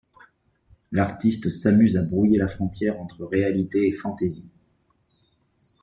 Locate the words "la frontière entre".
2.39-3.23